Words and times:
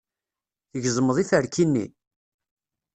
Tgezmeḍ 0.71 1.17
iferki-nni? 1.23 1.85